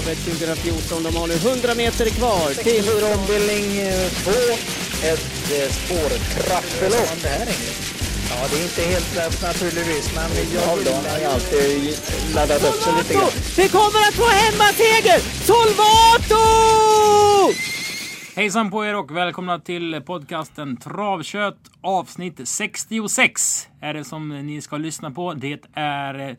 [0.00, 1.02] Travet 2014.
[1.02, 2.84] De har nu 100 meter kvar till...
[2.84, 3.66] 64 ombildning
[4.24, 4.30] 2.
[5.10, 7.10] Ett eh, spårtrappelopp.
[8.30, 10.76] Ja, det är inte helt lätt naturligtvis, men jag har
[11.20, 11.98] ju alltid
[12.34, 13.30] laddat upp sig lite grann.
[13.56, 15.18] Vi kommer att få hemmaseger!
[15.48, 16.44] Solvato!
[18.36, 24.76] Hejsan på er och välkomna till podcasten Travkött avsnitt 66 är det som ni ska
[24.76, 25.34] lyssna på.
[25.34, 26.36] Det är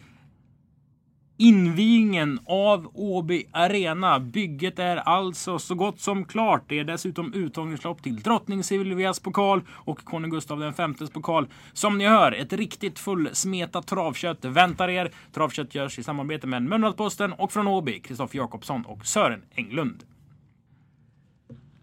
[1.41, 4.19] invigningen av Åby Arena.
[4.19, 6.63] Bygget är alltså så gott som klart.
[6.67, 10.71] Det är dessutom uttagningslopp till Drottning Silvias pokal och konung Gustav V
[11.13, 11.47] pokal.
[11.73, 15.11] Som ni hör, ett riktigt fullsmetat travkött väntar er.
[15.31, 20.03] Travkött görs i samarbete med Mölndalsposten och från Åby, Kristoffer Jakobsson och Sören Englund.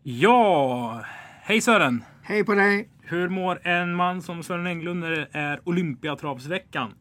[0.02, 1.02] Ja,
[1.42, 2.04] hej Sören!
[2.22, 2.88] Hej på dig!
[3.02, 6.94] Hur mår en man som Sören Englund när det är Olympiatravsveckan?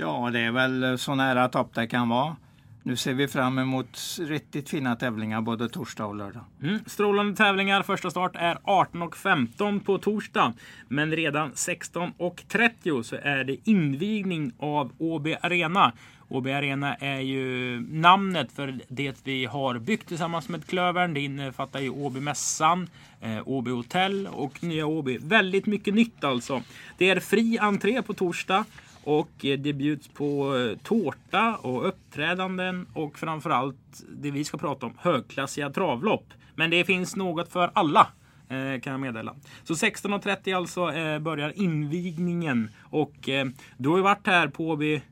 [0.00, 2.36] Ja, det är väl eh, så nära topp det kan vara.
[2.82, 6.44] Nu ser vi fram emot riktigt fina tävlingar både torsdag och lördag.
[6.62, 6.78] Mm.
[6.86, 7.82] Strålande tävlingar.
[7.82, 10.52] Första start är 18.15 på torsdag.
[10.88, 15.92] Men redan 16.30 så är det invigning av Åby Arena.
[16.28, 21.14] Åby Arena är ju namnet för det vi har byggt tillsammans med Klövern.
[21.14, 22.88] Det innefattar ju OB Mässan,
[23.20, 25.18] eh, OB Åby Hotell och Nya Åby.
[25.18, 26.62] Väldigt mycket nytt alltså.
[26.98, 28.64] Det är fri entré på torsdag.
[29.04, 34.86] Och eh, det bjuds på eh, tårta och uppträdanden och framförallt det vi ska prata
[34.86, 36.26] om, högklassiga travlopp.
[36.54, 38.08] Men det finns något för alla
[38.48, 39.34] eh, kan jag meddela.
[39.64, 40.86] Så 16.30 alltså
[41.20, 43.28] börjar invigningen och
[43.76, 45.02] du har ju varit här på Åby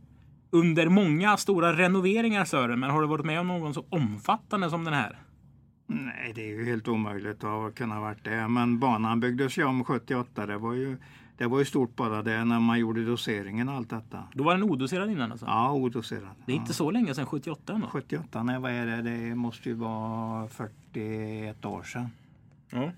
[0.50, 4.84] under många stora renoveringar Sören, men har du varit med om någon så omfattande som
[4.84, 5.19] den här?
[5.91, 8.48] Nej, det är ju helt omöjligt att kunna varit det.
[8.48, 10.47] Men banan byggdes ju om 78.
[10.47, 10.97] Det var ju,
[11.39, 14.25] det var ju stort bara det när man gjorde doseringen och allt detta.
[14.34, 15.47] Då var den odoserad innan alltså?
[15.47, 16.30] Ja, odoserad.
[16.47, 17.86] Det är inte så länge sedan 78 ändå?
[17.86, 19.03] 78, nej vad är det?
[19.03, 22.11] Det måste ju vara 41 år sedan.
[22.70, 22.91] Ja.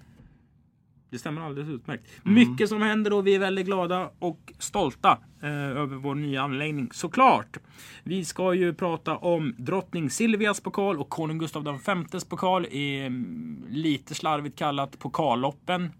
[1.10, 2.06] Det stämmer alldeles utmärkt.
[2.24, 2.34] Mm.
[2.34, 6.88] Mycket som händer och vi är väldigt glada och stolta eh, över vår nya anläggning
[6.92, 7.58] såklart.
[8.02, 11.78] Vi ska ju prata om drottning Silvias pokal och konung Gustav
[12.12, 12.66] Vs pokal.
[12.66, 15.90] I, mm, lite slarvigt kallat pokalloppen.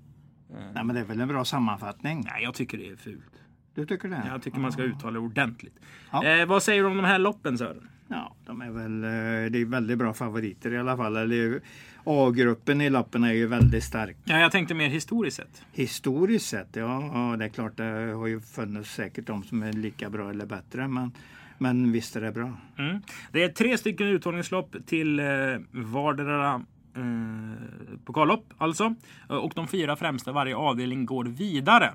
[0.55, 2.25] Eh, Nej men det är väl en bra sammanfattning?
[2.33, 3.43] Nej jag tycker det är fult.
[3.75, 4.23] Du tycker det?
[4.29, 5.77] Jag tycker man ska uttala det ordentligt.
[6.11, 6.25] Ja.
[6.25, 7.89] Eh, vad säger du om de här loppen Sören?
[8.09, 11.17] Ja, de är väl eh, det är väldigt bra favoriter i alla fall.
[11.17, 11.61] Eller
[12.05, 14.17] A-gruppen i loppen är ju väldigt stark.
[14.25, 15.63] Ja, jag tänkte mer historiskt sett.
[15.73, 19.73] Historiskt sett, ja, ja det är klart det har ju funnits säkert de som är
[19.73, 20.89] lika bra eller bättre.
[20.89, 21.13] Men,
[21.59, 22.53] men visst är det bra.
[22.79, 23.03] Mm.
[23.33, 25.27] Det är tre stycken uttagningslopp till eh,
[25.71, 26.63] vardera
[26.97, 28.95] eh, pokallopp alltså.
[29.29, 31.95] Och de fyra främsta varje avdelning går vidare.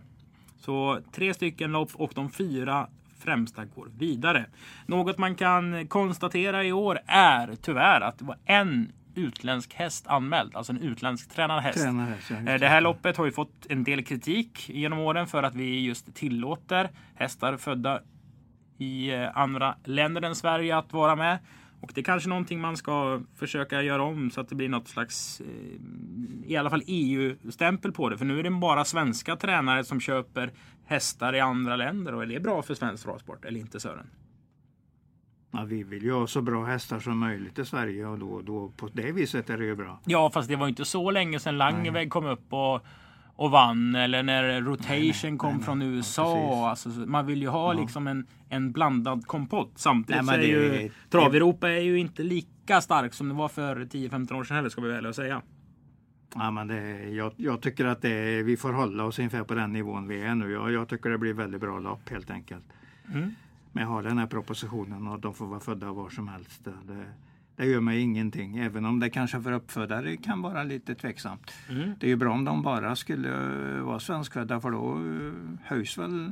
[0.59, 2.87] Så tre stycken lopp och de fyra
[3.19, 4.45] främsta går vidare.
[4.85, 10.55] Något man kan konstatera i år är tyvärr att det var en utländsk häst anmäld,
[10.55, 11.85] alltså en utländsk tränad häst.
[11.85, 15.55] Ja, eh, det här loppet har ju fått en del kritik genom åren för att
[15.55, 17.99] vi just tillåter hästar födda
[18.77, 21.37] i eh, andra länder än Sverige att vara med.
[21.85, 24.87] Och det är kanske någonting man ska försöka göra om så att det blir något
[24.87, 28.17] slags eh, i alla fall EU-stämpel på det.
[28.17, 30.51] För nu är det bara svenska tränare som köper
[30.85, 32.15] hästar i andra länder.
[32.15, 34.07] Och är det bra för svensk travsport eller inte Sören?
[35.51, 38.69] Ja, vi vill ju ha så bra hästar som möjligt i Sverige och då, då
[38.77, 39.99] på det viset är det ju bra.
[40.05, 42.85] Ja, fast det var inte så länge sedan Langeväg kom upp och,
[43.35, 46.37] och vann eller när Rotation nej, nej, kom nej, från USA.
[46.37, 47.81] Ja, alltså, man vill ju ha ja.
[47.81, 49.71] liksom en, en blandad kompott.
[49.75, 54.33] Samtidigt nej, är ju Trav-Europa är ju inte lika stark som det var för 10-15
[54.33, 55.41] år sedan heller ska vi väl säga.
[56.35, 59.73] Ja, men det, jag, jag tycker att det, vi får hålla oss ungefär på den
[59.73, 60.51] nivån vi är nu.
[60.51, 62.63] Jag, jag tycker det blir väldigt bra lopp helt enkelt.
[63.13, 63.31] Mm.
[63.71, 66.65] Men jag har den här propositionen och de får vara födda var som helst.
[66.65, 67.05] Det,
[67.55, 71.51] det gör mig ingenting, även om det kanske för uppfödare kan vara lite tveksamt.
[71.69, 71.91] Mm.
[71.99, 73.29] Det är ju bra om de bara skulle
[73.81, 75.01] vara svenskfödda för då
[75.63, 76.31] höjs väl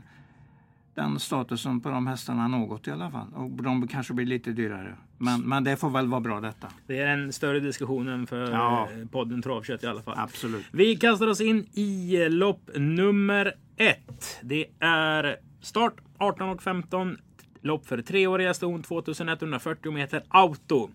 [0.95, 3.27] den statusen på de hästarna något i alla fall.
[3.33, 4.95] Och de kanske blir lite dyrare.
[5.17, 6.67] Men, men det får väl vara bra detta.
[6.87, 8.89] Det är en större diskussion än för ja.
[9.11, 10.15] podden Travkött i alla fall.
[10.17, 10.65] Absolut.
[10.71, 14.39] Vi kastar oss in i lopp nummer ett.
[14.41, 17.17] Det är start 18.15.
[17.61, 20.89] Lopp för treåriga ston 2140 meter auto.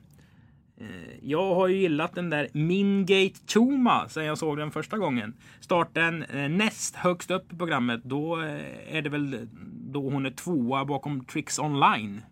[0.81, 0.87] Eh,
[1.23, 5.35] jag har ju gillat den där Mingate Chuma sen jag såg den första gången.
[5.61, 8.01] Starten eh, näst högst upp i programmet.
[8.05, 9.49] Då eh, är det väl
[9.93, 12.23] då hon är tvåa bakom Tricks Online.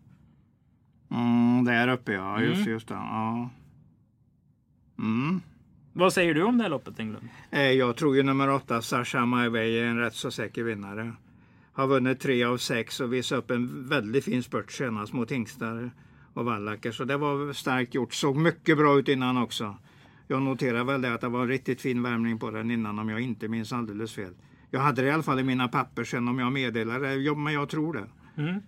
[1.11, 2.73] Mm, där uppe ja, just, mm.
[2.73, 2.95] just det.
[2.95, 3.51] Ja.
[4.99, 5.41] Mm.
[5.93, 7.29] Vad säger du om det här loppet Englund?
[7.51, 11.13] Jag tror ju nummer åtta, Sasha My Way, är en rätt så säker vinnare.
[11.73, 15.91] Har vunnit tre av sex och visat upp en väldigt fin spurt senast mot hingstar
[16.37, 16.93] och Wallacker.
[16.93, 18.15] Så det var starkt gjort.
[18.15, 19.77] Såg mycket bra ut innan också.
[20.29, 23.09] Jag noterar väl det att det var en riktigt fin värmning på den innan om
[23.09, 24.35] jag inte minns alldeles fel.
[24.71, 27.35] Jag hade det i alla fall i mina papper sen om jag meddelar det, ja,
[27.35, 28.07] men jag tror det.
[28.43, 28.63] Mm.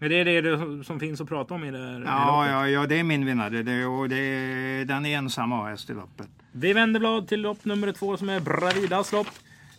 [0.00, 2.98] Är det det som finns att prata om i det här Ja, ja, ja det
[2.98, 3.62] är min vinnare.
[3.62, 6.28] Det, och det, den är ensam AS i loppet.
[6.52, 9.28] Vi vänder blad till lopp nummer två som är Bravidas lopp.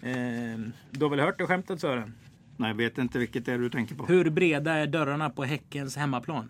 [0.01, 0.11] Eh,
[0.91, 2.13] du har väl hört det skämtet Sören?
[2.59, 4.05] Nej, jag vet inte vilket det är du tänker på.
[4.05, 6.49] Hur breda är dörrarna på Häckens hemmaplan?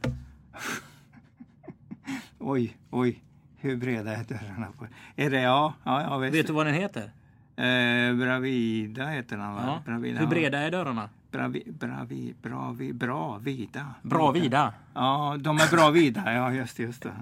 [2.39, 3.23] oj, oj.
[3.57, 4.67] Hur breda är dörrarna?
[4.77, 4.87] På?
[5.15, 5.73] Är det ja?
[5.83, 6.33] Ja, jag vet.
[6.33, 7.11] Vet du vad den heter?
[7.55, 9.63] Eh, Bravida heter den va?
[9.65, 9.81] Ja.
[9.85, 11.09] Bravida, Hur breda är dörrarna?
[11.31, 13.95] Bravi, bravi, bravi, bra vida.
[14.01, 14.73] Bra vida.
[14.93, 16.33] Ja, de är bra vida.
[16.33, 17.13] Ja, just, just det.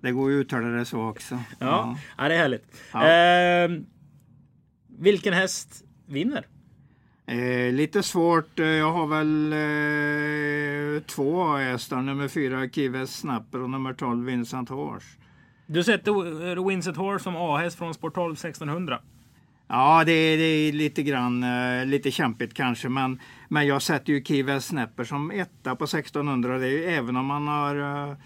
[0.00, 1.38] Det går ju att uttala det så också.
[1.58, 2.28] Ja, ja.
[2.28, 2.76] det är härligt.
[2.92, 3.08] Ja.
[3.08, 3.80] Eh,
[4.98, 6.46] vilken häst vinner?
[7.28, 8.58] Eh, lite svårt.
[8.58, 12.02] Eh, Jag har väl eh, två hästar.
[12.02, 15.06] Nummer fyra Kives Snapper och nummer 12 Vincent Horse.
[15.66, 19.00] Du sätter eh, Winsett Horse som A-häst från Sport 12 1600.
[19.68, 24.12] Ja, det är, det är lite grann eh, lite kämpigt kanske, men, men jag sätter
[24.12, 26.58] ju Kives Snapper som etta på 1600.
[26.58, 27.76] Det är ju, även om man har
[28.10, 28.16] eh,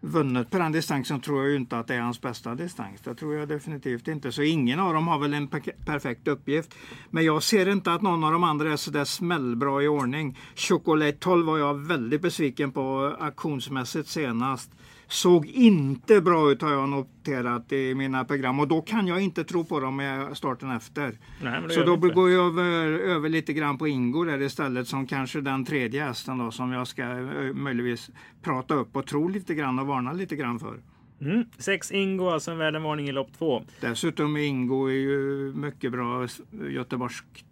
[0.00, 3.00] vunnit på den distansen tror jag ju inte att det är hans bästa distans.
[3.04, 4.32] Det tror jag definitivt inte.
[4.32, 5.48] Så ingen av dem har väl en
[5.86, 6.74] perfekt uppgift.
[7.10, 10.38] Men jag ser inte att någon av de andra är sådär smällbra i ordning.
[10.56, 14.70] Chocolate 12 var jag väldigt besviken på auktionsmässigt senast.
[15.10, 19.44] Såg inte bra ut har jag noterat i mina program och då kan jag inte
[19.44, 21.18] tro på dem med starten efter.
[21.42, 22.08] Nej, Så då inte.
[22.08, 26.38] går jag över, över lite grann på Ingo där istället som kanske den tredje hästen
[26.38, 28.10] då som jag ska eh, möjligtvis
[28.42, 30.80] prata upp och tro lite grann och varna lite grann för.
[31.20, 31.44] Mm.
[31.58, 33.62] Sex Ingo, alltså en värd en varning i lopp två.
[33.80, 36.26] Dessutom Ingo är ju mycket bra
[36.70, 37.44] göteborgskt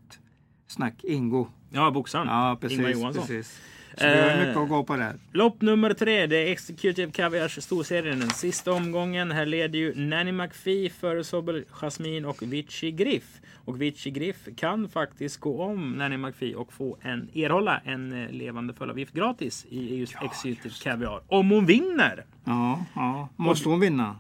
[0.67, 1.05] snack.
[1.05, 1.49] Ingo.
[1.71, 2.27] Ja, boxaren.
[2.27, 2.79] Ja, precis.
[2.79, 3.27] Ingvar Johansson.
[3.27, 3.61] precis.
[3.97, 5.17] Så vi har Eh, mycket att gå på där.
[5.33, 8.19] Lopp nummer tre, det är Executive Caviars storserien.
[8.21, 9.31] Den sista omgången.
[9.31, 13.41] Här leder ju Nanny McPhee före Sobel Jasmine och Vichy Griff.
[13.65, 18.31] Och Vichy Griff kan faktiskt gå om Nanny McPhee och få en, erhålla en eh,
[18.31, 21.23] levande föllavgift gratis i just Executive Caviar.
[21.29, 22.25] Om hon vinner!
[22.45, 23.29] Ja, ja.
[23.37, 24.17] Måste hon vinna?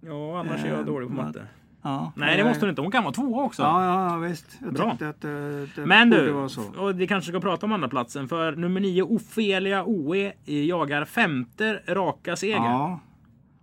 [0.00, 1.46] Ja, annars är jag Eh, dålig på matte.
[1.84, 2.12] Ja.
[2.16, 2.82] Nej, det måste hon inte.
[2.82, 3.62] Hon kan vara tvåa också.
[3.62, 4.58] Ja, ja, visst.
[4.62, 4.90] Jag Bra.
[4.90, 6.62] att det, det Men du, vara så.
[6.76, 11.80] och vi kanske ska prata om andra platsen för nummer nio Ofelia OE jagar femte
[11.88, 12.54] raka seger.
[12.54, 13.00] Ja.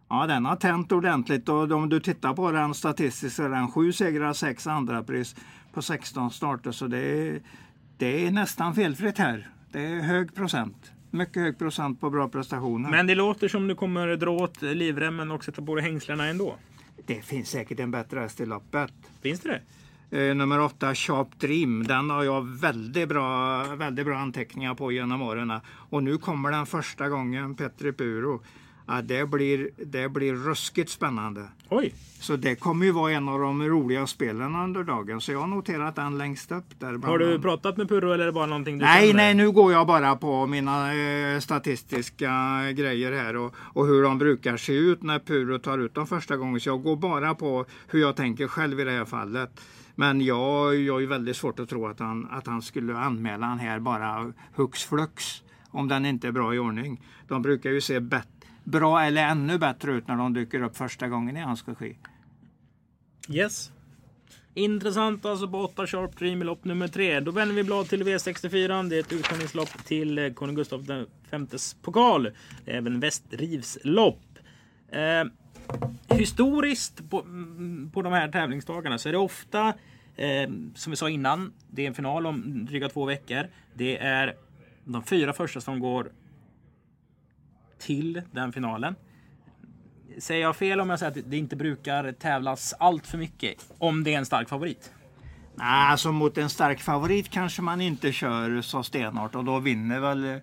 [0.09, 3.71] ja, den har tänt ordentligt och om du tittar på den statistiskt så är den
[3.71, 5.35] sju segrar, sex andra pris
[5.73, 7.39] på 16 starter så det är,
[7.97, 9.50] det är nästan felfritt här.
[9.71, 10.91] Det är hög procent.
[11.12, 12.89] Mycket hög procent på bra prestationer.
[12.89, 16.56] Men det låter som du kommer dra åt livremmen och sätta på dig hängslena ändå.
[17.06, 18.94] Det finns säkert en bättre häst i loppet.
[19.21, 19.62] Finns det det?
[20.12, 21.83] Eh, nummer åtta, Sharp Dream.
[21.88, 25.53] Den har jag väldigt bra, väldigt bra anteckningar på genom åren.
[25.65, 28.44] Och nu kommer den första gången, Petri Puro.
[28.92, 31.46] Ja, det, blir, det blir ruskigt spännande.
[31.70, 31.94] Oj!
[32.20, 35.22] Så det kommer ju vara en av de roliga spelen under dagen.
[35.22, 36.94] Så jag har noterat den längst upp där.
[37.08, 39.24] Har du pratat med Purro eller är det bara någonting du Nej, känner?
[39.24, 42.32] nej, nu går jag bara på mina eh, statistiska
[42.76, 46.38] grejer här och, och hur de brukar se ut när Puro tar ut dem första
[46.38, 46.60] gången.
[46.60, 49.62] Så jag går bara på hur jag tänker själv i det här fallet.
[49.96, 53.46] Men jag, jag är ju väldigt svårt att tro att han, att han skulle anmäla
[53.46, 55.42] han här bara hux flux.
[55.70, 57.02] Om den inte är bra i ordning.
[57.28, 58.28] De brukar ju se bet-
[58.63, 61.97] bra eller ännu bättre ut när de dyker upp första gången i hans regi.
[63.30, 63.71] Yes.
[64.54, 67.19] Intressant alltså på 8 Sharp Dream i lopp nummer 3.
[67.19, 68.90] Då vänder vi blad till V64.
[68.90, 72.24] Det är ett uttagningslopp till eh, konung Gustav Vs pokal.
[72.66, 74.21] Det är även Västrivs lopp.
[74.92, 75.24] Eh,
[76.18, 79.68] historiskt på, mm, på de här tävlingsdagarna så är det ofta,
[80.16, 83.47] eh, som vi sa innan, det är en final om dryga två veckor.
[83.74, 84.35] Det är
[84.83, 86.12] de fyra första som går
[87.81, 88.95] till den finalen.
[90.18, 94.04] Säger jag fel om jag säger att det inte brukar tävlas allt för mycket om
[94.04, 94.94] det är en stark favorit?
[95.56, 100.00] Nej, alltså mot en stark favorit kanske man inte kör så stenhårt och då vinner
[100.00, 100.38] väl eh,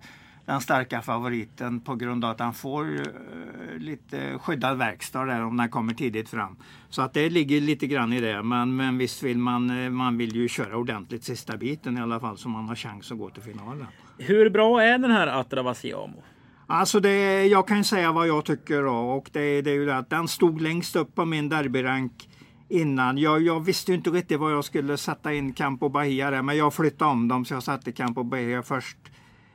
[0.48, 5.56] den starka favoriten på grund av att han får eh, lite skyddad verkstad där om
[5.56, 6.56] den kommer tidigt fram.
[6.88, 8.42] Så att det ligger lite grann i det.
[8.42, 12.20] Men, men visst vill man, eh, man vill ju köra ordentligt sista biten i alla
[12.20, 13.86] fall så man har chans att gå till finalen.
[14.18, 16.22] Hur bra är den här Atravasiamo?
[16.70, 19.96] Alltså det, jag kan säga vad jag tycker då, och det, det är ju det
[19.96, 22.28] att den stod längst upp på min derbyrank
[22.68, 23.18] innan.
[23.18, 26.56] Jag, jag visste ju inte riktigt vad jag skulle sätta in Campo Bahia där, men
[26.56, 28.98] jag flyttade om dem så jag satte Campo Bahia först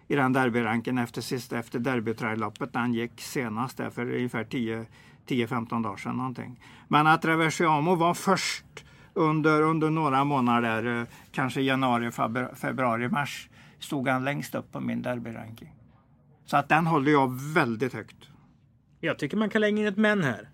[0.08, 2.74] i den derbyranken efter sista efter derbytrajloppet.
[2.74, 6.60] Den gick senast där för ungefär 10-15 dagar sedan någonting.
[6.88, 12.12] Men att Reversiamo var först under, under några månader, eh, kanske januari,
[12.56, 15.83] februari, mars, stod han längst upp på min derbyranking.
[16.46, 18.30] Så att den håller jag väldigt högt.
[19.00, 20.50] Jag tycker man kan lägga in ett men här.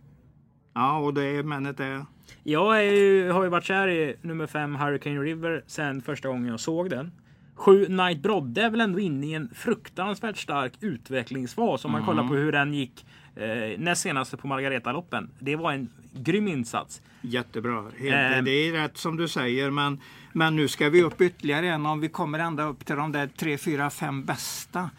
[0.73, 2.05] Ja, och det är männet är...
[2.43, 6.47] Jag är ju, har ju varit kär i nummer 5 Hurricane River sen första gången
[6.47, 7.11] jag såg den.
[7.55, 12.27] 7 Night Brodde är väl ändå inne i en fruktansvärt stark utvecklingsfas om man kollar
[12.27, 13.05] på hur den gick
[13.35, 15.29] eh, näst senaste på Margaretaloppen.
[15.39, 17.01] Det var en grym insats.
[17.21, 17.83] Jättebra.
[17.97, 18.45] Helt, Ehm.
[18.45, 19.99] Det är rätt som du säger, men,
[20.33, 21.85] men nu ska vi upp ytterligare en.
[21.85, 24.89] Om vi kommer ända upp till de där tre, fyra, fem bästa.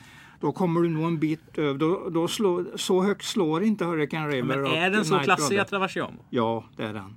[0.40, 1.78] Då kommer du nog en bit över.
[1.78, 4.56] Då, då slår, så högt slår inte Hurricane River.
[4.56, 6.24] Men är den så klassig att Traversiamo?
[6.30, 7.14] Ja, det är den.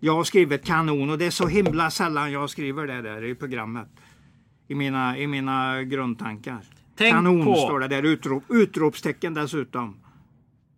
[0.00, 3.34] Jag har skrivit kanon och det är så himla sällan jag skriver det där i
[3.34, 3.88] programmet.
[4.68, 6.58] I mina, i mina grundtankar.
[6.96, 9.96] Tänk kanon på- står det där, utrop, utropstecken dessutom.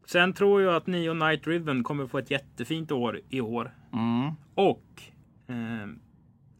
[0.06, 3.74] Sen tror jag att Nio Night Riven kommer få ett jättefint år i år.
[3.92, 4.32] Mm.
[4.54, 5.02] Och
[5.46, 5.88] eh,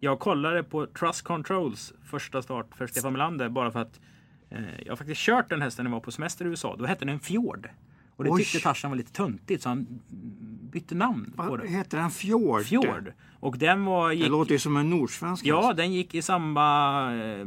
[0.00, 4.00] jag kollade på Trust Controls första start för Stefan Melander bara för att
[4.84, 6.76] jag har faktiskt kört den hästen när jag var på semester i USA.
[6.78, 7.68] Då hette den Fjord.
[8.16, 8.42] Och det Oj.
[8.42, 9.87] tyckte Tarzan var lite töntigt så han
[10.73, 11.68] bytte namn på Vad den.
[11.68, 12.11] heter den?
[12.11, 12.62] Fjord?
[12.62, 13.12] Fjord.
[13.40, 14.08] Och den var...
[14.08, 16.62] Det Gick, låter ju som en nordsvensk ja, den gick i samma...
[17.14, 17.38] Eh,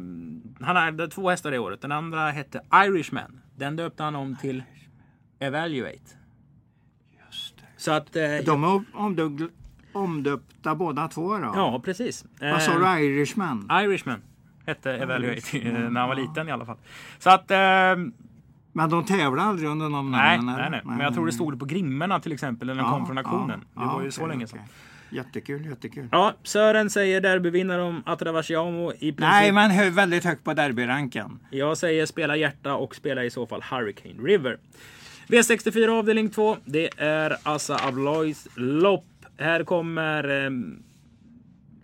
[0.66, 1.82] han hade två hästar det året.
[1.82, 3.40] Den andra hette Irishman.
[3.56, 4.64] Den döpte han om till
[5.40, 6.00] Evaluate.
[7.28, 7.64] Just det.
[7.78, 8.16] Så att...
[8.16, 9.52] Eh, De är omdöp-
[9.94, 11.52] omdöpta båda två då?
[11.56, 12.26] Ja, precis.
[12.42, 13.04] Vad sa Eh, du?
[13.06, 13.70] Irishman?
[13.72, 14.22] Irishman
[14.68, 16.78] hette Evaluate eh, när han var liten i alla fall.
[17.20, 17.52] Så att...
[17.52, 17.58] Eh,
[18.74, 20.56] Men de tävlar aldrig under de nej, namnen?
[20.56, 20.82] nej, nej.
[20.86, 23.18] Men jag tror det stod det på grimmerna till exempel när de Ja, kom från
[23.18, 23.66] auktionen.
[23.76, 24.60] ja, det var ja, ju så okej, länge sedan.
[24.64, 24.74] okej.
[25.18, 26.08] Jättekul, jättekul.
[26.12, 29.20] Ja, Sören säger derbyvinnare om Atravaciamo i princip.
[29.20, 31.40] Nej, men hö- väldigt högt på derbyranken.
[31.50, 34.58] Jag säger spela hjärta och spela i så fall Hurricane River.
[35.28, 36.58] V64 avdelning 2.
[36.66, 39.06] Det är Assa Abloys lopp.
[39.38, 40.50] Här kommer eh,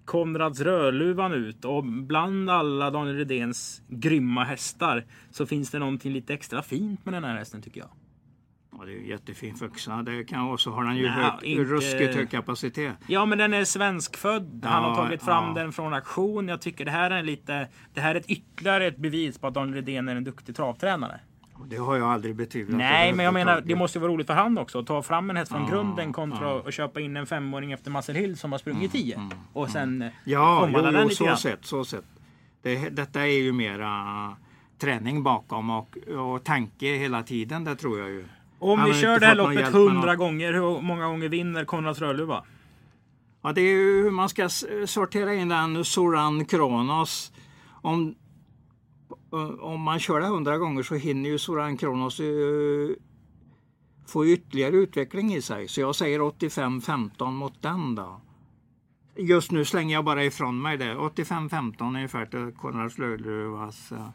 [0.05, 6.33] Konrads Rödluvan ut och bland alla Daniel Redéns grymma hästar så finns det någonting lite
[6.33, 7.89] extra fint med den här hästen tycker jag.
[8.79, 10.01] Ja, det är ju jättefin fuxa.
[10.03, 12.93] Det kan, och så har han ju Nej, hög, inte- ruskigt hög kapacitet.
[13.07, 14.61] Ja, men den är svenskfödd.
[14.65, 15.61] Han har Ja, tagit fram ja.
[15.61, 16.47] den från auktion.
[16.47, 17.67] Jag tycker det här är lite.
[17.93, 21.19] Det här är ett ytterligare ett bevis på att Daniel Redén är en duktig travtränare.
[21.67, 22.77] Det har jag aldrig betvivlat.
[22.77, 25.29] Nej, men jag menar det måste ju vara roligt för han också att ta fram
[25.29, 26.63] en häst från Ja, grunden kontra ja.
[26.67, 30.11] att köpa in en femåring efter Marcel Hill som har sprungit 10 och sen eh,
[30.25, 31.37] Ja, jo, den jo lite så grann.
[31.37, 31.65] sett.
[31.65, 32.05] Så sett.
[32.61, 33.89] Det, detta är ju mera
[34.79, 38.25] träning bakom och, och tanke hela tiden, det tror jag ju.
[38.59, 42.43] Om Han vi kör det här loppet hundra gånger, hur många gånger vinner Konrads Rödluva?
[43.41, 44.49] Ja, det är ju hur man ska
[44.85, 47.31] sortera in den Soran Kronos.
[47.81, 48.15] Om,
[49.59, 52.25] om man kör det hundra gånger så hinner ju Soran Kronos eh,
[54.07, 55.67] få ytterligare utveckling i sig.
[55.67, 58.21] Så jag säger 85-15 mot den då.
[59.15, 60.95] Just nu slänger jag bara ifrån mig det.
[60.95, 64.09] 85-15 ungefär till Konrads Lödlövas uh,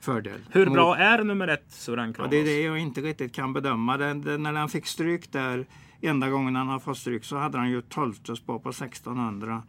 [0.00, 0.40] fördel.
[0.50, 2.30] Hur Mot- bra är nummer ett Soran Ja, Kronos?
[2.30, 3.96] det är det jag inte riktigt kan bedöma.
[3.96, 5.66] Den, den, när han fick stryk där,
[6.00, 9.62] enda gången han har fått stryk så hade han ju 12 spår på 1600.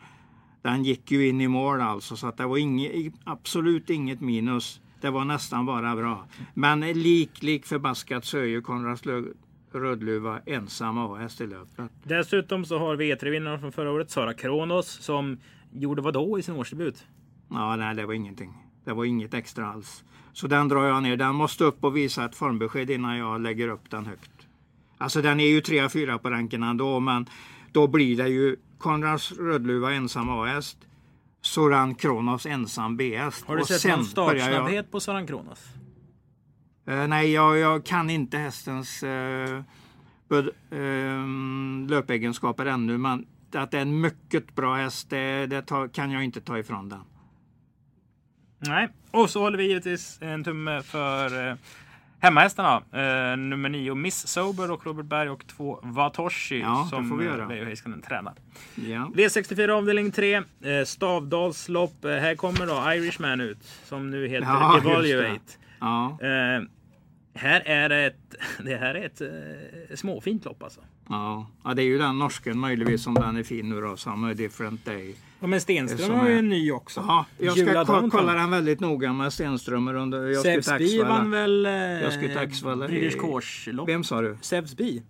[0.62, 4.82] Den gick ju in i mål alltså så att det var inget, absolut inget minus.
[5.02, 6.28] Det var nästan bara bra.
[6.54, 9.04] Men lik, lik förbaskat så är ju Konrads
[9.74, 11.92] Rödluva ensam AS i löpet.
[12.04, 15.38] Dessutom så har vi E3-vinnaren från förra året, Sara Kronos, som
[15.74, 17.06] gjorde vad då i sin årsdebut?
[17.50, 18.54] Ja, nej, det var ingenting.
[18.86, 20.04] Det var inget extra alls.
[20.34, 21.18] Så den drar jag ner.
[21.18, 24.32] Den måste upp och visa ett formbesked innan jag lägger upp den högt.
[24.98, 27.26] Alltså den är ju 3-4 på ranken ändå, men
[27.72, 30.78] då blir det ju Konrads Rödluva ensam A-häst,
[31.42, 33.46] Soran Kronos ensam B-häst.
[33.46, 35.60] Har du Och sett någon börjar jag- startsnabbhet på Soran Kronos?
[36.88, 39.62] Eh, nej, jag, jag kan inte hästens uh,
[41.90, 46.24] löpegenskaper ännu, men att det är en mycket bra häst, det, det tar, kan jag
[46.24, 47.02] inte ta ifrån den.
[48.60, 51.56] Nej, och så håller vi givetvis en tumme för eh,
[52.22, 52.76] hemmahästarna.
[52.94, 58.02] Eh, nummer nio Miss Sober och Robert Berg och två Vatoshi Ja, som Veijo Heiskanen
[58.02, 58.34] tränar.
[58.76, 59.12] Ja.
[59.16, 60.44] V64 avdelning 3, eh,
[60.86, 62.06] Stavdalslopp.
[62.06, 64.78] Eh, här kommer då Irishman ut som nu heter Ja.
[64.78, 65.40] Evaluate.
[65.80, 66.64] Ja, Eh,
[67.34, 68.36] här är ett,
[68.66, 70.82] det här är ett eh, småfint lopp alltså.
[71.10, 71.48] ja.
[71.64, 74.86] ja, det är ju den norsken möjligtvis som den är fin nu då, Summer Different
[74.86, 75.16] Day.
[75.40, 77.04] Ja, men Stenström har ju är- en ny också.
[77.08, 78.10] Ja, jag Jula ska Downtown.
[78.12, 80.28] kolla den väldigt noga med Stenströmer under...
[80.28, 83.90] Jag ska till Sevsby vann väl eh, Jag ska till Axvalla i- British Course-lopp.
[83.90, 84.38] Vem sa du?
[84.42, 85.02] Sevsby.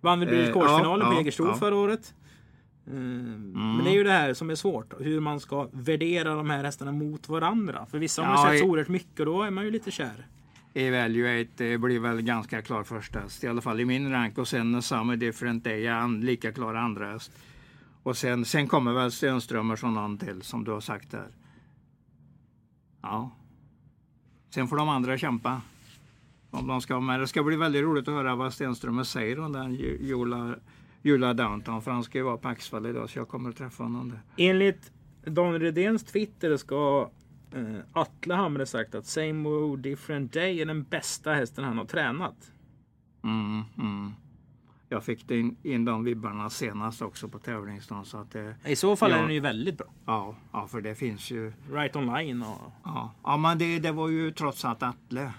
[0.00, 1.54] Vann väl British Eh, Course-finalen ja, på ja, Jägersro ja.
[1.54, 2.14] förra året.
[2.90, 3.52] Mm.
[3.76, 4.94] Men det är ju det här som är svårt.
[5.00, 7.86] Hur man ska värdera de här hästarna mot varandra.
[7.90, 9.70] För vissa har man Ja, sett så i- oerhört mycket och då är man ju
[9.70, 10.26] lite kär.
[10.76, 14.38] Evaluate det blir väl ganska klar första häst, i alla fall i min rank.
[14.38, 17.32] Och sen Summer Different Day är en lika klar andra häst.
[18.02, 21.28] Och sen, sen kommer väl Stenströmer som någon till, som du har sagt där.
[23.02, 23.30] Ja.
[24.50, 25.60] Sen får de andra kämpa.
[26.50, 29.52] Om de ska, men det ska bli väldigt roligt att höra vad Stenström säger om
[29.52, 30.54] den Jula,
[31.02, 31.82] Jula Downtown.
[31.82, 34.20] För han ska ju vara på Axvall idag så jag kommer att träffa honom där.
[34.36, 34.92] Enligt
[35.24, 37.10] Daniel Redéns Twitter ska
[37.54, 41.84] eh, Atle Hamre sagt att Same Old Different Day är den bästa hästen han har
[41.84, 42.52] tränat.
[43.24, 44.14] Mm, mm.
[44.88, 48.04] Jag fick in, in de vibbarna senast också på tävlingsdagen.
[48.04, 49.16] Så att det, I så fall Ja.
[49.16, 49.86] är den ju väldigt bra.
[50.06, 51.52] ja, ja, för det finns ju.
[51.72, 52.72] Right online och...
[52.84, 55.32] Ja, ja men det, det var ju trots allt Atle.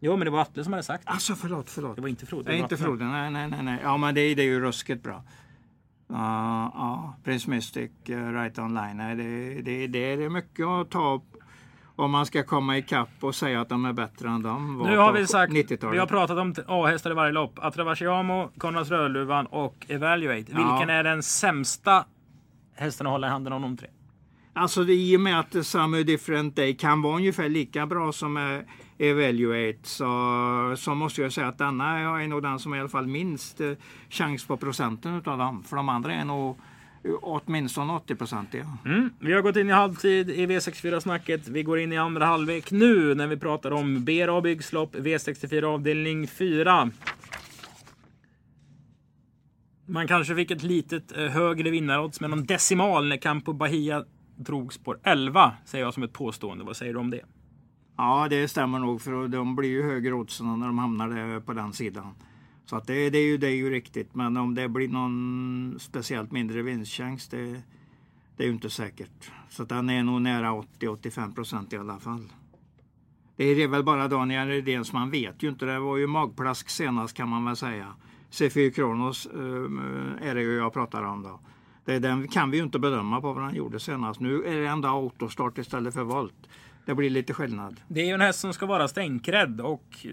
[0.00, 1.12] Jo, men det var Atle som hade sagt det.
[1.12, 1.96] Alltså förlåt, förlåt.
[1.96, 2.44] Det var inte Frode.
[2.44, 2.76] det Nej, inte.
[2.76, 3.04] Frode.
[3.04, 3.80] Nej, nej, nej, nej.
[3.82, 5.22] Ja, men det, det är ju ruskigt bra.
[6.08, 8.96] Ja, ja, Prince Mystic, uh, Right Online.
[8.96, 11.22] Det, det, det, är mycket att ta
[11.98, 14.96] om man ska komma ikapp och säga att de är bättre än de var Nu
[14.96, 15.94] har vi sagt, 90-talet.
[15.94, 17.58] vi har pratat om A-hästar i varje lopp.
[17.58, 20.36] Atravaciamo, Konrads Rödluvan och Evaluate.
[20.38, 20.90] Vilken Ja.
[20.90, 22.04] är den sämsta
[22.76, 23.88] hästen att hålla i handen av de tre?
[24.52, 28.60] Alltså i och med att Some Different Day kan vara ungefär lika bra som eh,
[29.08, 33.06] Evaluate så, så måste jag säga att denna är nog den som i alla fall
[33.06, 33.72] minst eh,
[34.08, 35.62] chans på procenten utav dem.
[35.62, 36.58] För de andra är nog
[37.22, 38.66] åtminstone 80 procentiga.
[38.84, 39.10] Mm.
[39.20, 41.48] Vi har gått in i halvtid i V64-snacket.
[41.48, 46.28] Vi går in i andra halvlek nu när vi pratar om BRA Byggslopp V64 avdelning
[46.28, 46.90] 4.
[49.86, 54.04] Man kanske fick ett litet eh, högre vinnarodds med någon decimal när Campo Bahia
[54.36, 56.64] drog spår 11, säger jag som ett påstående.
[56.64, 57.22] Vad säger du om det?
[57.96, 61.72] Ja, det stämmer nog för de blir ju högre oddsen när de hamnar på den
[61.72, 62.14] sidan.
[62.70, 64.14] Så att det, det, är ju, det är ju riktigt.
[64.14, 67.62] Men om det blir någon speciellt mindre vinstchans, det,
[68.36, 69.30] det är ju inte säkert.
[69.48, 72.24] Så att den är nog nära 80-85 procent i alla fall.
[73.36, 75.66] Det är väl bara Daniel Redéns, man vet ju inte.
[75.66, 77.94] Det var ju magplask senast kan man väl säga.
[78.30, 81.40] C4 Kronos eh, är det ju jag pratar om då.
[81.84, 84.20] Det, den kan vi ju inte bedöma på vad han gjorde senast.
[84.20, 86.48] Nu är det ändå autostart istället för volt.
[86.84, 87.80] Det blir lite skillnad.
[87.88, 90.10] Det är ju en häst som ska vara stänkrädd och eh,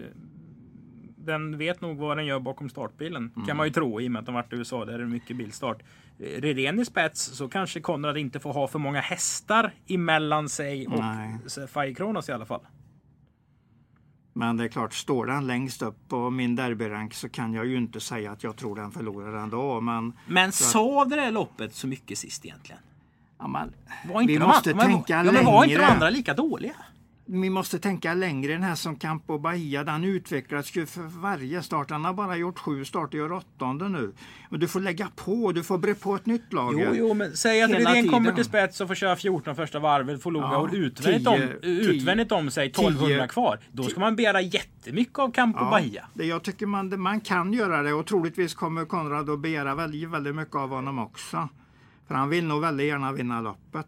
[1.25, 3.31] den vet nog vad den gör bakom startbilen.
[3.47, 5.05] Kan man ju tro i och med att de varit i USA där är det
[5.05, 5.81] mycket bilstart.
[6.19, 10.87] Eh, Redén i spets så kanske Konrad inte får ha för många hästar emellan sig
[10.87, 12.61] och Kronos i alla fall.
[14.33, 17.77] Men det är klart, står den längst upp på min derbyrank så kan jag ju
[17.77, 19.81] inte säga att jag tror den förlorar ändå.
[19.81, 22.81] Men, Men sa det där loppet så mycket sist egentligen?
[23.39, 23.73] ja, men
[24.13, 25.93] Var inte vi de måste andra, men- tänka ja, men var inte de längre.
[25.93, 26.75] andra lika dåliga?
[27.27, 28.51] Vi måste tänka längre.
[28.53, 31.89] Den här som Campo Bahia, den utvecklas ju för varje start.
[31.89, 34.13] Den har bara gjort sju starter, gör åttonde nu.
[34.49, 36.73] Men du får lägga på, du får bre på ett nytt lag.
[36.77, 40.23] Jo, jo, men säg att Redén kommer till spets och får köra 14 första varvet,
[40.23, 43.59] får logga Ja, och utvändigt, om, 10, utvändigt om sig 1200 10, kvar.
[43.71, 46.07] Då ska man begära jättemycket av Campo Ja, Bahia.
[46.13, 50.09] det, jag tycker man, man kan göra det och troligtvis kommer Konrad att begära väldigt,
[50.09, 51.49] väldigt mycket av honom också.
[52.07, 53.87] För han vill nog väldigt gärna vinna loppet.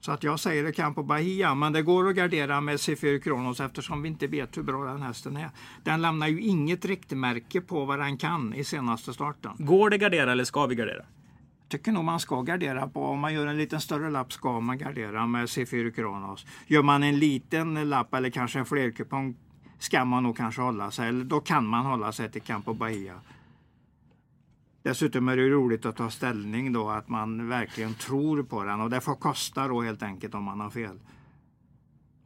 [0.00, 3.20] Så att jag säger det kan på Bahia, men det går att gardera med C4
[3.20, 5.50] Kronos eftersom vi inte vet hur bra den hästen är.
[5.84, 9.52] Den lämnar ju inget riktmärke på vad den kan i senaste starten.
[9.58, 11.04] Går det gardera eller ska vi gardera?
[11.68, 14.78] Tycker nog man ska gardera på, om man gör en liten större lapp ska man
[14.78, 16.46] gardera med C4 Kronos.
[16.66, 19.36] Gör man en liten lapp eller kanske en flerkupong
[19.78, 23.14] ska man nog kanske hålla sig, eller då kan man hålla sig till Campo Bahia.
[24.82, 28.90] Dessutom är det roligt att ta ställning då, att man verkligen tror på den och
[28.90, 31.00] det får kosta då helt enkelt om man har fel.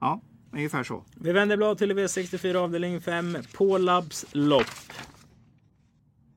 [0.00, 0.20] Ja,
[0.52, 1.04] ungefär så.
[1.14, 4.66] Vi vänder blad till V64 avdelning 5, Pålabs lopp.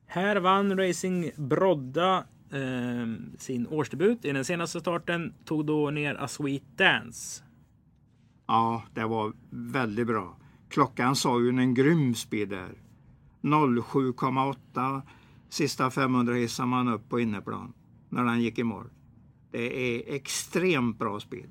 [0.06, 4.24] Här vann Racing Brodda eh, sin årsdebut.
[4.24, 7.42] I den senaste starten tog då ner A Sweet Dance.
[8.46, 10.36] Ja, det var väldigt bra.
[10.68, 12.74] Klockan sa ju en grym speed där.
[13.42, 15.02] 07,8.
[15.48, 17.72] Sista 500 hissar man upp på innerplan
[18.08, 18.90] när den gick i mål.
[19.50, 21.50] Det är extremt bra speed.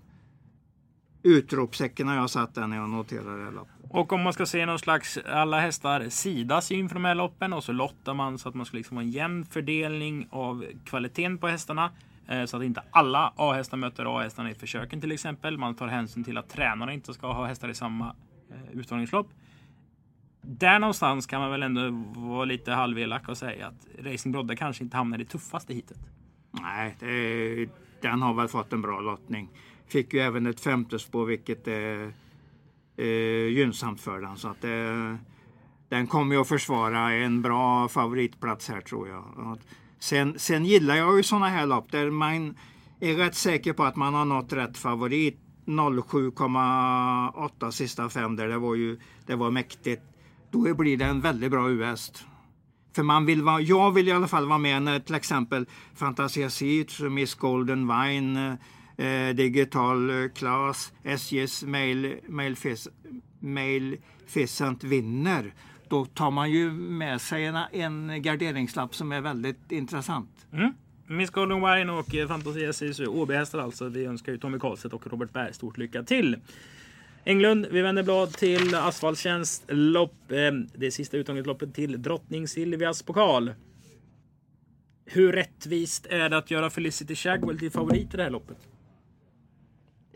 [1.23, 3.73] Utropstecken har jag satt där när jag noterar det här loppet.
[3.89, 7.63] Och om man ska se någon slags, alla hästar sidas inför de här loppen och
[7.63, 11.47] så lottar man så att man ska liksom ha en jämn fördelning av kvaliteten på
[11.47, 11.91] hästarna.
[12.27, 15.57] Eh, så att inte alla A-hästar möter A-hästarna i försöken till exempel.
[15.57, 18.15] Man tar hänsyn till att tränarna inte ska ha hästar i samma
[18.51, 19.27] eh, uttagningslopp.
[20.49, 21.81] Där någonstans kan man väl ändå
[22.21, 25.97] vara lite halvelak och säga att Racing Brodde kanske inte hamnar i det tuffaste hitet.
[26.51, 27.69] Nej, det,
[28.01, 29.49] den har väl fått en bra lottning.
[29.87, 32.13] Fick ju även ett femte spår vilket är
[32.97, 34.37] eh, gynnsamt för den.
[34.37, 35.17] Så att det,
[35.89, 39.57] den kommer ju att försvara en bra favoritplats här tror jag.
[39.99, 42.57] Sen, sen gillar jag ju sådana här lopp där man
[42.99, 45.39] är rätt säker på att man har nått rätt favorit.
[45.65, 50.01] 07,8 sista fem där det var ju det var mäktigt.
[50.51, 52.11] Då blir det en väldigt bra US.
[52.95, 56.49] För man vill vara, jag vill i alla fall vara med när till exempel Fantasia
[56.49, 58.57] Seats, Miss Golden Wine,
[58.97, 62.87] eh, Digital eh, Class, SJs Mail, Mail fis,
[63.39, 65.53] Mail Ficent vinner,
[65.89, 70.47] då tar man ju med sig en, en garderingslapp som är väldigt intressant.
[70.53, 70.73] Mm.
[71.07, 73.89] Miss Golden Wine och eh, Fantasia Sisu, OB-hästar alltså.
[73.89, 76.37] Vi önskar ju Tommy Karlstedt och Robert Berg stort lycka till.
[77.27, 80.31] Englund, vi vänder blad till asfalttjänst lopp.
[80.31, 83.53] Eh, det sista uttagningsloppet till drottning Silvias pokal.
[85.05, 88.57] Hur rättvist är det att göra Felicity Shagwell till favorit i det här loppet?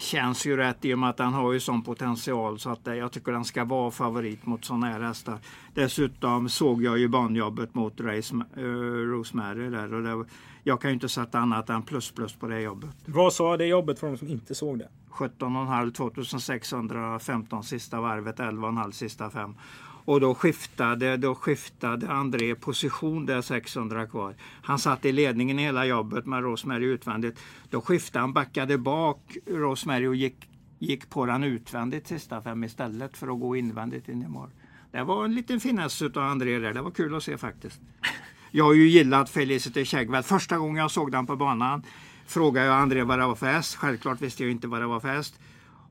[0.02, 3.12] Känns ju rätt i och med att han har ju sån potential så att jag
[3.12, 5.38] tycker den ska vara favorit mot sådana här hästar.
[5.74, 8.64] Dessutom såg jag ju banjobbet mot Race, uh,
[9.08, 10.26] Rosemary där och det,
[10.64, 12.96] jag kan ju inte sätta annat än plus plus på det jobbet.
[13.06, 14.90] Vad sa det jobbet för de som inte såg det?
[15.12, 19.56] 17,5 2615 sista varvet, 11,5 sista fem.
[20.12, 24.36] Och då skiftade, då skiftade André position där 600 kvar.
[24.62, 27.40] Han satt i ledningen i hela jobbet med Rosemary utvändigt.
[27.70, 33.18] Då skiftade han, backade bak Rosemary och gick, gick på den utvändigt sista fem istället
[33.18, 34.50] för att gå invändigt in i mål.
[34.92, 36.74] Det var en liten finess av André där.
[36.74, 37.82] Det var kul att se faktiskt.
[38.52, 40.24] Jag har ju gillat Felicity Shagwell.
[40.24, 41.84] Första gången jag såg den på banan
[42.26, 43.76] frågade jag André vad det var för häst.
[43.76, 45.40] Självklart visste jag inte vad det var för häst.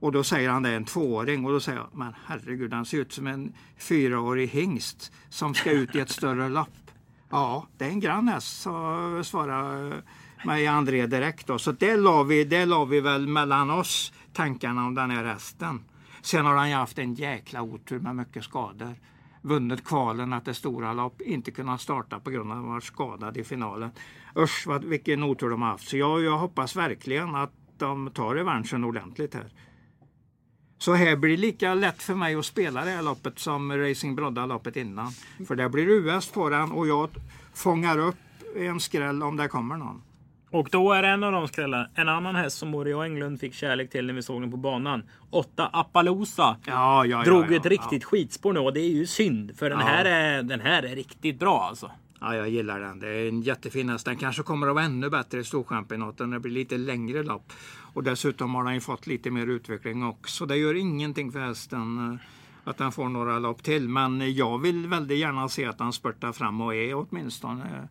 [0.00, 2.84] Och då säger han det är en tvååring och då säger jag, men herregud han
[2.84, 6.90] ser ut som en fyraårig hingst som ska ut i ett större lapp.
[7.30, 10.02] Ja, det är en grann häst, så svarade
[10.44, 11.46] mig André direkt.
[11.46, 11.58] Då.
[11.58, 15.84] Så det la, vi, det la vi väl mellan oss, tankarna om den här hästen.
[16.22, 18.94] Sen har han ju haft en jäkla otur med mycket skador.
[19.42, 22.84] Vunnit kvalen att det stora lopp, inte kunnat starta på grund av att han varit
[22.84, 23.90] skadad i finalen.
[24.36, 25.88] Usch vad, vilken otur de har haft.
[25.88, 29.52] Så jag, jag hoppas verkligen att de tar revanschen ordentligt här.
[30.82, 34.16] Så här blir det lika lätt för mig att spela det här loppet som Racing
[34.16, 35.12] Brodda-loppet innan.
[35.48, 37.08] För det blir US på den och jag
[37.54, 38.16] fångar upp
[38.56, 40.02] en skräll om det kommer någon.
[40.50, 41.88] Och då är det en av de skrällarna.
[41.94, 44.56] En annan häst som jag och Englund fick kärlek till när vi såg den på
[44.56, 45.02] banan.
[45.30, 46.56] Åtta Appaloosa.
[46.66, 49.58] Ja, ja, drog ja, ett riktigt skitspår nu och det är ju synd.
[49.58, 51.90] För den, här, är, den här är riktigt bra alltså.
[52.20, 52.98] Ja, jag gillar den.
[52.98, 54.04] Det är en jättefin häst.
[54.04, 56.30] Den kanske kommer att vara ännu bättre i Storchampionaten.
[56.30, 57.52] Det blir lite längre lopp.
[57.92, 60.46] Och dessutom har den ju fått lite mer utveckling också.
[60.46, 62.20] Det gör ingenting för hästen eh,
[62.64, 63.88] att den får några lopp till.
[63.88, 67.84] Men jag vill väldigt gärna se att han spurtar fram och är åtminstone eh,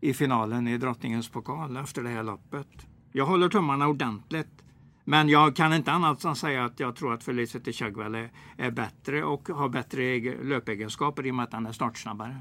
[0.00, 2.86] i finalen i Drottningens pokal efter det här loppet.
[3.12, 4.64] Jag håller tummarna ordentligt.
[5.04, 8.70] Men jag kan inte annat än säga att jag tror att Felicity Chagwell är, är
[8.70, 12.40] bättre och har bättre löpegenskaper i och med att han är startsnabbare.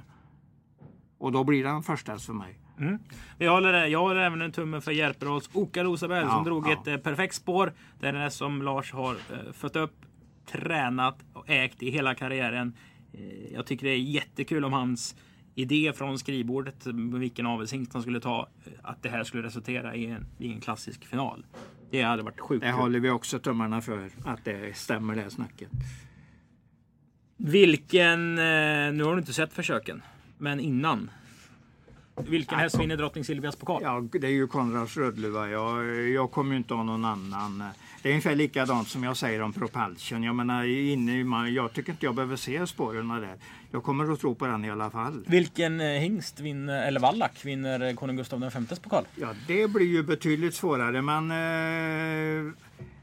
[1.17, 2.59] Och då blir han första för mig.
[2.87, 2.99] Mm.
[3.37, 6.73] Jag, håller, jag håller även en tumme för Järperås Oka Rosabell ja, som drog ja.
[6.73, 7.73] ett eh, perfekt spår.
[7.99, 10.05] Det är den som Lars har eh, fött upp,
[10.51, 12.73] tränat och ägt i hela karriären.
[13.13, 15.15] Eh, jag tycker det är jättekul om hans
[15.55, 18.47] idé från skrivbordet, vilken avelshingst han skulle ta,
[18.81, 21.45] att det här skulle resultera i en, i en klassisk final.
[21.91, 22.79] Det hade varit sjukt Det kul.
[22.79, 25.69] håller vi också tummarna för, att det stämmer det snacket.
[27.37, 30.01] Vilken, nu har du inte sett försöken,
[30.37, 31.09] men innan.
[32.15, 33.81] Vilken häst vinner drottning Silvias pokal?
[33.83, 35.49] Ja, det är ju Konrads Rödluva.
[35.49, 37.63] Jag, jag kommer ju inte ha någon annan.
[38.01, 40.23] Det är ungefär likadant som jag säger om Propulsion.
[40.23, 43.35] Jag menar, inne, jag tycker inte jag behöver se spåren där.
[43.71, 45.23] Jag kommer att tro på den i alla fall.
[45.27, 49.05] Vilken eh, hingst vinner, eller vallack vinner konung Gustav Vs pokal?
[49.15, 51.01] Ja, det blir ju betydligt svårare.
[51.01, 52.53] Men eh,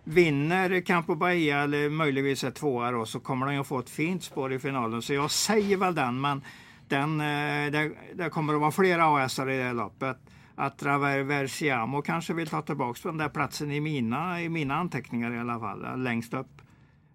[0.05, 4.23] vinner Campo Bahia eller möjligtvis ett tvåa då, så kommer de att få ett fint
[4.25, 5.03] spår i finalen.
[5.03, 6.43] Så jag säger väl den, men
[6.91, 10.17] den, eh, det, det kommer att vara flera AS i det här loppet.
[10.55, 15.39] Att Traversiamo kanske vill ta tillbaka den där platsen i mina, i mina anteckningar i
[15.39, 16.63] alla fall, eh, längst upp.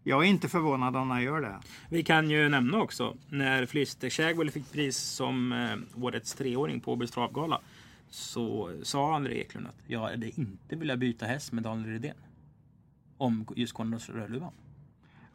[0.03, 1.59] Jag är inte förvånad om han gör det.
[1.89, 6.93] Vi kan ju nämna också när Flister Shagwell fick pris som eh, årets treåring på
[6.93, 7.61] Åbys travgala
[8.09, 12.15] så sa André Eklund att jag hade inte velat byta häst med Daniel Redén.
[13.17, 14.51] Om just Konrads Rödluvan.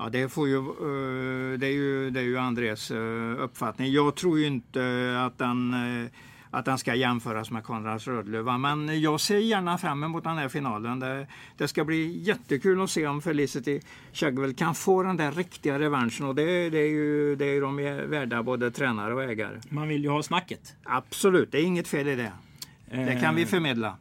[0.02, 3.92] Ja, det, får ju, eh, det, är ju, det är ju Andres eh, uppfattning.
[3.92, 4.82] Jag tror ju inte
[5.26, 6.10] att den, eh,
[6.50, 8.58] att den ska jämföras med Konrads Rödluva.
[8.58, 11.00] Men jag ser gärna fram emot den här finalen.
[11.00, 13.80] Det, det ska bli jättekul att se om Felicity
[14.12, 16.26] Chagwell kan få den där riktiga revanschen.
[16.26, 17.76] Och det, det, är ju det är de
[18.10, 19.60] värda, både tränare och ägare.
[19.68, 20.76] Man vill ju ha snacket.
[20.84, 22.32] Absolut, det är inget fel i det.
[22.90, 23.96] Det kan vi förmedla.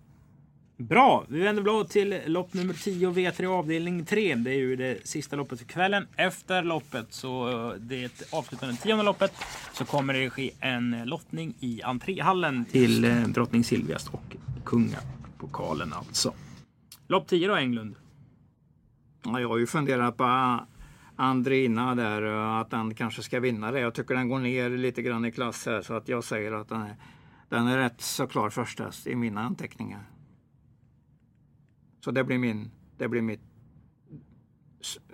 [0.80, 1.26] Bra!
[1.28, 4.36] Vi vänder blad till lopp nummer 10 V3 avdelning 3.
[4.36, 6.08] Det är ju det sista loppet för kvällen.
[6.16, 9.34] Efter loppet, så eh, det avslutande tionde loppet,
[9.74, 16.34] så kommer det ske en lottning i entréhallen till eh, drottning Silvias och kungapokalen alltså.
[17.08, 17.96] Lopp 10 då Englund?
[19.26, 20.60] Ja, jag har ju funderat på eh,
[21.16, 22.22] Andrina där,
[22.62, 23.80] att den kanske ska vinna det.
[23.80, 26.70] Jag tycker den går ner lite grann i klass här så att jag säger att
[26.70, 26.96] den är,
[27.50, 30.02] den är rätt så klar första i mina anteckningar.
[32.00, 33.42] Så det blir min, det blir mitt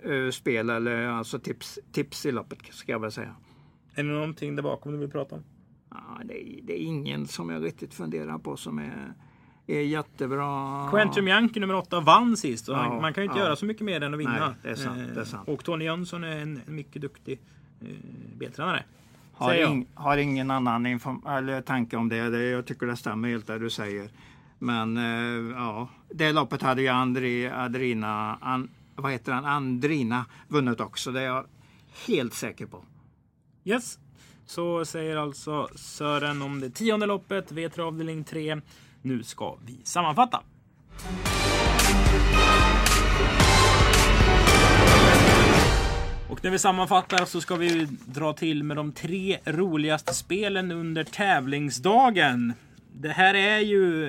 [0.02, 3.34] eh, spel eller alltså tips, tips i loppet ska jag väl säga.
[3.94, 5.44] Är det någonting där bakom du vill prata om?
[5.90, 9.12] Ja, det, är, det är ingen som jag riktigt funderar på som är,
[9.66, 10.88] är jättebra.
[10.90, 12.68] Quentin Bianchi nummer åtta vann sist.
[12.68, 13.44] Och Ja, man kan ju inte ja.
[13.44, 14.46] göra så mycket mer än att vinna.
[14.46, 15.48] Nej, det är sant, det är sant.
[15.48, 17.40] Eh, Och Tony Jönsson är en, mycket duktig
[17.80, 17.88] eh,
[18.36, 18.84] B-tränare.
[19.32, 22.30] Har, ing, har ingen annan eller tanke om det.
[22.30, 22.44] det.
[22.44, 24.10] Jag tycker det stämmer helt det du säger.
[24.58, 29.44] Men eh, ja, det loppet hade ju Andri, Adrina, an, vad heter han?
[29.44, 31.12] Andrina vunnit också.
[31.12, 31.46] Det är jag
[32.06, 32.84] helt säker på.
[33.64, 33.98] Yes.
[34.46, 38.60] Så säger alltså Sören om det tionde loppet, V3 avdelning 3.
[39.02, 40.42] Nu ska vi sammanfatta.
[46.30, 51.04] Och när vi sammanfattar så ska vi dra till med de tre roligaste spelen under
[51.04, 52.52] tävlingsdagen.
[53.00, 54.06] Det här är ju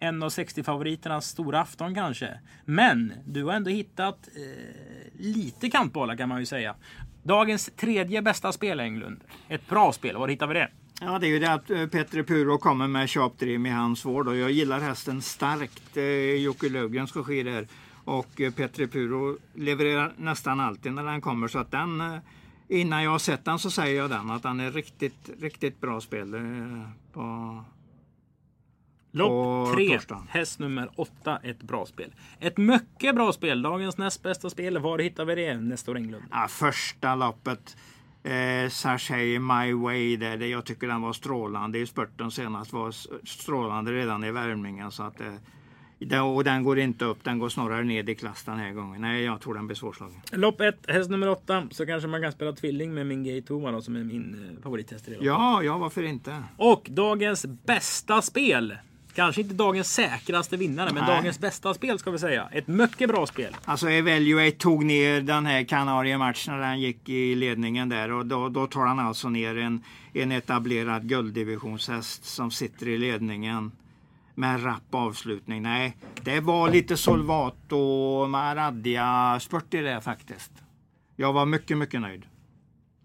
[0.00, 2.40] en av 60-favoriternas stora afton kanske.
[2.64, 6.74] Men du har ändå hittat eh, lite kantbollar kan man ju säga.
[7.22, 9.20] Dagens tredje bästa spel Englund.
[9.48, 10.70] Ett bra spel, var hittar vi det?
[11.00, 14.04] Ja, det är ju det att eh, Petter Puro kommer med Sharp Dream i hans
[14.04, 15.96] vård och jag gillar hästen starkt.
[15.96, 17.66] Eh, Jocke Löfgrens regi där.
[18.04, 18.52] Och eh,
[18.86, 22.18] Puro levererar nästan alltid när den kommer så att den eh,
[22.70, 26.00] Innan jag har sett den så säger jag den att den är riktigt, riktigt bra
[26.00, 26.40] spel eh,
[27.12, 27.64] på,
[29.12, 30.26] Lopp På 3, torsdagen.
[30.30, 32.14] häst nummer 8, ett bra spel.
[32.40, 34.78] Ett mycket bra spel, dagens näst bästa spel.
[34.78, 36.24] Var hittar vi det nästa år Englund?
[36.30, 37.76] ja, första loppet.
[38.22, 42.72] Eh, Sashay My Way där, det, jag tycker den var strålande i spurten senast.
[42.72, 42.94] var
[43.26, 44.90] strålande redan i värmningen.
[44.90, 48.58] Så att, eh, och den går inte upp, den går snarare ned i klass den
[48.58, 49.00] här gången.
[49.00, 50.20] Nej, jag tror den blir svårslagen.
[50.32, 51.68] Lopp 1, häst nummer 8.
[51.70, 55.08] Så kanske man kan spela tvilling med min Gay Toma som är min eh, favorithäst
[55.08, 55.24] i det.
[55.24, 56.42] Ja, ja, varför inte?
[56.56, 58.74] Och dagens bästa spel.
[59.14, 61.16] Kanske inte dagens säkraste vinnare, men Nej.
[61.16, 62.48] dagens bästa spel ska vi säga.
[62.52, 63.56] Ett mycket bra spel.
[63.64, 68.48] Alltså Evaluate tog ner den här Kanariematchen när den gick i ledningen där och då,
[68.48, 73.72] då tar han alltså ner en, en etablerad gulddivisionshäst som sitter i ledningen
[74.34, 75.62] med en rapp avslutning.
[75.62, 80.52] Nej, det var lite Solvato Maraddia spurt i det faktiskt.
[81.16, 82.26] Jag var mycket, mycket nöjd.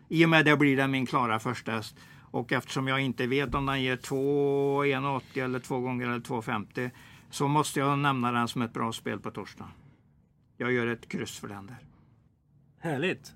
[0.10, 1.96] I och med det blir det min klara första häst.
[2.34, 6.92] Och eftersom jag inte vet om den ger 2 1,80 eller 2 gånger eller 2,50
[7.30, 9.68] så måste jag nämna den som ett bra spel på torsdag.
[10.58, 11.78] Jag gör ett kryss för den där.
[12.80, 13.34] Härligt.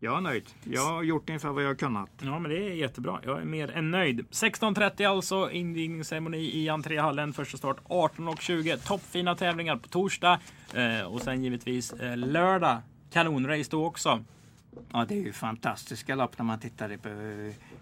[0.00, 0.50] Jag är nöjd.
[0.64, 2.10] Jag har gjort ungefär vad jag har kunnat.
[2.20, 3.20] Ja, men det är jättebra.
[3.24, 4.20] Jag är mer än nöjd.
[4.30, 7.32] 16.30 alltså, invigningsceremoni i entréhallen.
[7.32, 8.86] Första start 18.20.
[8.86, 10.40] Toppfina tävlingar på torsdag.
[10.74, 12.78] Eh, och sen givetvis eh, lördag.
[13.12, 14.24] Kanonrace då också.
[14.92, 17.08] Ja, det är ju fantastiska lopp när man tittar i, på,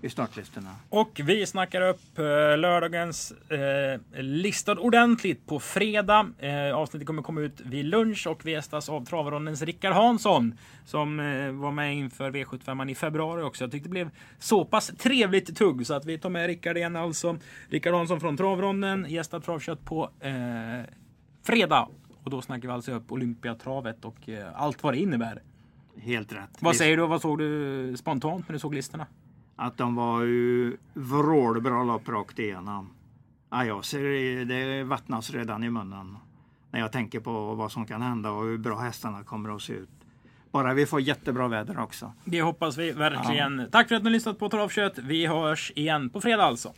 [0.03, 0.77] i startlistorna.
[0.89, 2.25] Och vi snackar upp eh,
[2.59, 6.31] lördagens eh, listad ordentligt på fredag.
[6.39, 11.21] Eh, avsnittet kommer komma ut vid lunch och vi gästas av travrondens Rickard Hansson som
[11.21, 13.65] eh, var med inför V75 i februari också.
[13.65, 16.97] Jag tyckte det blev så pass trevligt tugg så att vi tar med Rickard igen
[16.97, 17.39] alltså.
[17.69, 20.33] Rickard Hansson från travronden gästar travkött på eh,
[21.43, 21.89] fredag.
[22.25, 25.43] Och då snackar vi alltså upp Olympiatravet och eh, allt vad det innebär.
[26.01, 26.51] Helt rätt.
[26.61, 27.07] Vad säger du?
[27.07, 29.07] Vad såg du spontant när du såg listorna?
[29.57, 32.91] Att de var ju vrålbra lopp rakt igenom.
[33.51, 36.17] Ja, jag ser det- vattnas redan i munnen.
[36.71, 39.73] När jag tänker på vad som kan hända och hur bra hästarna kommer att se
[39.73, 39.89] ut.
[40.51, 42.13] Bara vi får jättebra väder också.
[42.25, 43.69] Det hoppas vi verkligen.
[43.73, 44.99] Tack för att ni lyssnat på Travkött.
[44.99, 46.73] Vi hörs igen på fredag alltså.